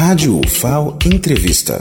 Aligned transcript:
Rádio 0.00 0.40
UFAO 0.40 0.96
Entrevista. 1.04 1.76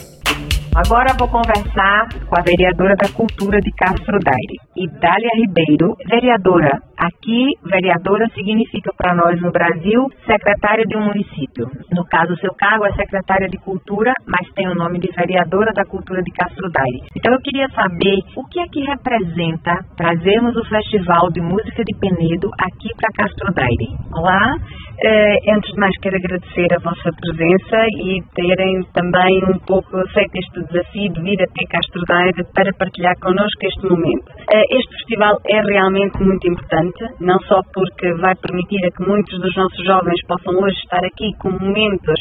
Agora 0.75 1.15
vou 1.17 1.27
conversar 1.29 2.09
com 2.27 2.35
a 2.37 2.43
vereadora 2.43 2.93
da 2.99 3.07
Cultura 3.15 3.59
de 3.61 3.71
Castro 3.71 4.19
Daire, 4.19 4.59
Idália 4.75 5.29
Ribeiro. 5.39 5.95
Vereadora, 6.05 6.83
aqui 6.97 7.47
vereadora 7.63 8.27
significa 8.35 8.91
para 8.97 9.15
nós 9.15 9.39
no 9.41 9.51
Brasil 9.51 10.05
secretária 10.27 10.83
de 10.85 10.97
um 10.97 11.05
município. 11.05 11.71
No 11.95 12.03
caso, 12.05 12.33
o 12.33 12.39
seu 12.39 12.53
cargo 12.55 12.85
é 12.85 12.91
secretária 12.91 13.47
de 13.47 13.57
Cultura, 13.57 14.11
mas 14.27 14.45
tem 14.53 14.67
o 14.67 14.75
nome 14.75 14.99
de 14.99 15.07
vereadora 15.15 15.71
da 15.73 15.85
Cultura 15.85 16.21
de 16.21 16.31
Castro 16.31 16.69
Daire. 16.69 17.07
Então 17.15 17.33
eu 17.33 17.39
queria 17.39 17.69
saber 17.69 18.19
o 18.35 18.43
que 18.51 18.59
é 18.59 18.67
que 18.67 18.83
representa 18.83 19.79
trazermos 19.95 20.57
o 20.57 20.65
Festival 20.67 21.31
de 21.31 21.39
Música 21.39 21.83
de 21.83 21.97
Penedo 21.97 22.51
aqui 22.59 22.89
para 22.99 23.15
Castro 23.15 23.53
Daire. 23.53 23.95
Olá, 24.13 24.55
Uh, 24.99 25.55
antes 25.55 25.71
de 25.71 25.79
mais, 25.79 25.95
quero 26.01 26.17
agradecer 26.17 26.67
a 26.75 26.79
vossa 26.83 27.09
presença 27.15 27.87
e 28.03 28.19
terem 28.35 28.83
também 28.91 29.39
um 29.47 29.57
pouco 29.59 29.95
feito 30.11 30.35
este 30.35 30.59
desafio 30.67 31.13
de 31.13 31.21
vir 31.21 31.39
até 31.39 31.63
Castro 31.71 32.03
Daire 32.05 32.43
para 32.53 32.73
partilhar 32.73 33.15
connosco 33.21 33.63
este 33.63 33.87
momento. 33.87 34.27
Uh, 34.27 34.75
este 34.75 34.91
festival 34.97 35.39
é 35.47 35.61
realmente 35.61 36.21
muito 36.21 36.45
importante, 36.51 36.99
não 37.21 37.39
só 37.47 37.61
porque 37.73 38.11
vai 38.15 38.35
permitir 38.43 38.85
a 38.85 38.91
que 38.91 39.07
muitos 39.07 39.39
dos 39.39 39.55
nossos 39.55 39.85
jovens 39.85 40.19
possam 40.27 40.53
hoje 40.59 40.75
estar 40.83 41.05
aqui 41.05 41.31
com 41.39 41.51
momentos, 41.51 42.19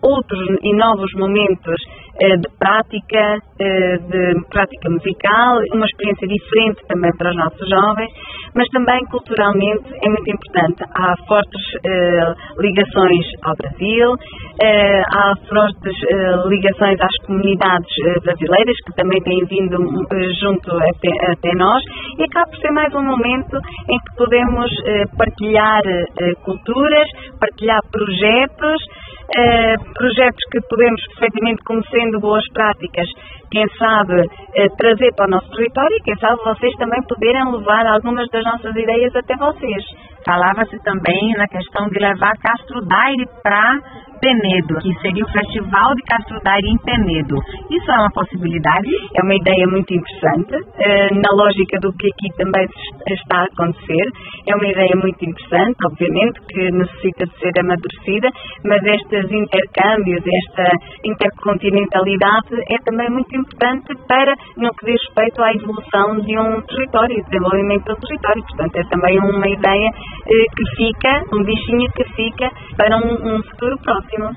outros 0.00 0.56
e 0.62 0.76
novos 0.76 1.12
momentos 1.14 1.82
de 2.18 2.48
prática, 2.58 3.38
de 3.58 4.34
prática 4.50 4.90
musical, 4.90 5.58
uma 5.72 5.86
experiência 5.86 6.26
diferente 6.26 6.82
também 6.88 7.10
para 7.16 7.30
os 7.30 7.36
nossos 7.36 7.68
jovens, 7.68 8.10
mas 8.54 8.66
também 8.68 8.98
culturalmente 9.06 9.86
é 10.02 10.08
muito 10.08 10.30
importante. 10.30 10.82
Há 10.94 11.14
fortes 11.26 11.62
eh, 11.84 12.34
ligações 12.58 13.26
ao 13.44 13.54
Brasil, 13.54 14.14
eh, 14.60 15.02
há 15.14 15.34
fortes 15.48 15.94
eh, 16.10 16.48
ligações 16.48 16.98
às 17.00 17.26
comunidades 17.26 17.94
brasileiras 18.24 18.76
que 18.84 18.92
também 18.96 19.20
têm 19.22 19.44
vindo 19.46 19.78
junto 20.40 20.70
até, 20.76 21.32
até, 21.32 21.54
nós 21.54 21.82
e 22.18 22.24
acaba 22.24 22.50
por 22.50 22.58
ser 22.58 22.72
mais 22.72 22.92
um 22.94 23.02
momento 23.02 23.56
em 23.90 23.98
que 23.98 24.16
podemos 24.16 24.70
partilhar 25.16 25.82
culturas, 26.44 27.08
partilhar 27.40 27.80
projetos, 27.90 28.82
projetos 29.94 30.40
que 30.50 30.60
podemos 30.68 31.00
perfeitamente, 31.08 31.62
como 31.64 31.84
sendo 31.86 32.20
boas 32.20 32.44
práticas, 32.52 33.06
quem 33.50 33.66
sabe 33.78 34.22
trazer 34.76 35.14
para 35.14 35.26
o 35.26 35.30
nosso 35.30 35.50
território 35.50 35.96
e 35.96 36.02
quem 36.02 36.16
sabe 36.16 36.36
vocês 36.44 36.72
também 36.76 37.02
poderem 37.02 37.52
levar 37.52 37.86
algumas 37.86 38.28
das 38.30 38.44
nossas 38.44 38.74
ideias 38.74 39.14
até 39.14 39.36
vocês. 39.36 39.84
Falava-se 40.24 40.78
também 40.82 41.32
na 41.36 41.46
questão 41.46 41.88
de 41.88 41.98
levar 41.98 42.36
Castro 42.38 42.80
Daire 42.86 43.26
para 43.42 43.78
Penedo, 44.20 44.74
que 44.82 44.92
seria 45.00 45.24
o 45.24 45.30
Festival 45.30 45.94
de 45.94 46.02
Castro 46.02 46.40
Daire 46.42 46.68
em 46.68 46.78
Penedo. 46.78 47.36
Isso 47.70 47.90
é 47.90 47.98
uma 47.98 48.10
possibilidade? 48.10 48.88
É 49.14 49.22
uma 49.22 49.34
ideia 49.34 49.66
muito 49.68 49.94
interessante, 49.94 50.54
eh, 50.78 51.14
na 51.14 51.30
lógica 51.32 51.78
do 51.80 51.92
que 51.94 52.08
aqui 52.08 52.28
também 52.36 52.66
está 53.06 53.42
a 53.42 53.44
acontecer. 53.44 54.06
É 54.46 54.54
uma 54.54 54.66
ideia 54.66 54.94
muito 54.96 55.22
interessante, 55.22 55.76
obviamente, 55.86 56.40
que 56.48 56.70
necessita 56.70 57.26
de 57.26 57.38
ser 57.38 57.52
amadurecida, 57.60 58.28
mas 58.64 58.82
estes 58.82 59.30
intercâmbios, 59.30 60.22
esta 60.26 60.72
intercontinentalidade 61.04 62.54
é 62.70 62.78
também 62.84 63.10
muito 63.10 63.34
importante 63.36 63.94
para 64.08 64.34
no 64.56 64.70
que 64.74 64.86
diz 64.86 65.00
respeito 65.08 65.42
à 65.42 65.52
evolução 65.54 66.20
de 66.20 66.38
um 66.38 66.60
território, 66.62 67.24
desenvolvimento 67.24 67.84
do 67.84 67.96
território. 67.96 68.42
Portanto, 68.42 68.76
é 68.76 68.84
também 68.90 69.18
uma 69.18 69.48
ideia 69.48 69.88
eh, 70.26 70.44
que 70.56 70.64
fica, 70.76 71.22
um 71.32 71.44
bichinho 71.44 71.88
que 71.94 72.04
fica 72.14 72.50
para 72.76 72.96
um 72.96 73.42
futuro 73.42 73.76
próximo 73.82 74.07
próximo. 74.08 74.30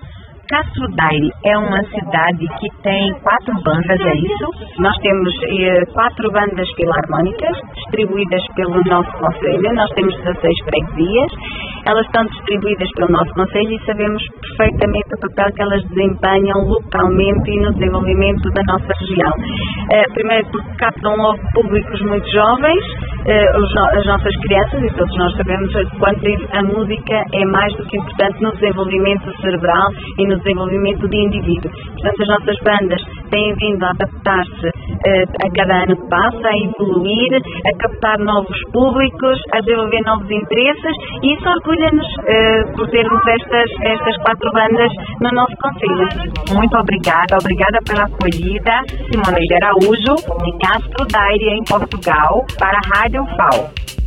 Castro 0.49 0.85
Daire 0.97 1.31
é 1.45 1.57
uma 1.57 1.81
cidade 1.85 2.45
que 2.59 2.67
tem 2.83 3.13
quatro 3.23 3.53
bandas, 3.63 4.01
é 4.01 4.15
isso? 4.17 4.51
Nós 4.79 4.93
temos 4.97 5.31
eh, 5.47 5.85
quatro 5.93 6.29
bandas 6.29 6.67
filarmónicas 6.75 7.57
distribuídas 7.73 8.43
pelo 8.57 8.81
nosso 8.83 9.11
conselho. 9.13 9.73
Nós 9.73 9.89
temos 9.91 10.13
16 10.13 10.53
freguesias. 10.65 11.31
Elas 11.85 12.05
estão 12.05 12.25
distribuídas 12.25 12.89
pelo 12.95 13.11
nosso 13.13 13.33
conselho 13.33 13.71
e 13.71 13.85
sabemos 13.85 14.21
perfeitamente 14.41 15.15
o 15.15 15.19
papel 15.21 15.53
que 15.55 15.61
elas 15.61 15.83
desempenham 15.87 16.67
localmente 16.67 17.49
e 17.49 17.59
no 17.61 17.71
desenvolvimento 17.71 18.49
da 18.51 18.61
nossa 18.67 18.91
região. 18.99 19.31
Eh, 19.89 20.03
primeiro 20.13 20.47
porque 20.51 20.75
captam 20.79 21.15
logo 21.15 21.39
públicos 21.53 22.01
muito 22.01 22.29
jovens, 22.29 22.83
eh, 23.25 23.45
as 23.49 24.05
nossas 24.05 24.35
crianças, 24.41 24.83
e 24.83 24.89
todos 24.95 25.17
nós 25.17 25.35
sabemos 25.35 25.71
quanto 25.99 26.25
a 26.53 26.63
música 26.63 27.23
é 27.33 27.45
mais 27.45 27.73
do 27.75 27.85
que 27.85 27.97
importante 27.97 28.41
no 28.41 28.51
desenvolvimento 28.53 29.31
cerebral 29.41 29.89
e 30.17 30.27
no 30.27 30.37
desenvolvimento 30.37 31.07
do 31.07 31.15
indivíduo. 31.15 31.71
Portanto, 31.71 32.21
as 32.21 32.27
nossas 32.27 32.55
bandas 32.63 33.01
têm 33.31 33.55
vindo 33.55 33.83
a 33.83 33.89
adaptar-se 33.91 34.67
uh, 34.67 35.25
a 35.45 35.49
cada 35.55 35.83
ano 35.83 35.95
que 35.95 36.07
passa, 36.09 36.47
a 36.47 36.57
evoluir, 36.57 37.41
a 37.65 37.77
captar 37.77 38.19
novos 38.19 38.59
públicos, 38.71 39.39
a 39.53 39.59
desenvolver 39.61 40.01
novos 40.05 40.29
interesses 40.29 40.95
e 41.23 41.33
isso 41.33 41.49
orgulha-nos 41.49 42.05
uh, 42.05 42.77
por 42.77 42.87
termos 42.89 43.21
estas, 43.27 43.69
estas 43.81 44.17
quatro 44.23 44.51
bandas 44.53 44.91
no 45.21 45.29
nosso 45.31 45.55
Conselho. 45.61 46.07
Muito 46.53 46.77
obrigada, 46.77 47.37
obrigada 47.39 47.79
pela 47.87 48.03
acolhida. 48.03 48.73
Simoneide 49.09 49.55
Araújo, 49.55 50.15
de 50.43 50.57
Castro 50.59 51.05
Daire, 51.11 51.49
em 51.57 51.63
Portugal, 51.63 52.45
para 52.59 52.77
a 52.77 52.99
Rádio 52.99 53.23
FAO. 53.37 54.00